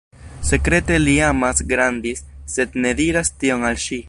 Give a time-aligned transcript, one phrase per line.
[0.49, 2.25] Sekrete li amas Grandis,
[2.57, 3.99] sed ne diras tion al ŝi.